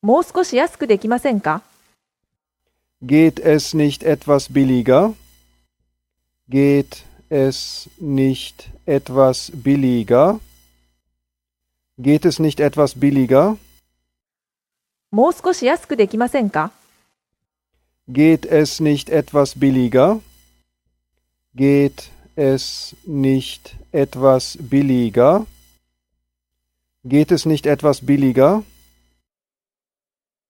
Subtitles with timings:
[0.00, 1.62] もう少し安くできませんか
[3.02, 5.14] Geht es nicht etwas billiger?
[6.48, 10.38] Geht es nicht etwas billiger?
[11.98, 13.56] Geht es nicht etwas billiger?
[15.10, 16.70] もう少し安くできませんか
[18.08, 20.20] Geht es nicht etwas billiger?
[21.56, 25.44] Geht es nicht etwas billiger?
[27.04, 28.62] Geht es nicht etwas billiger?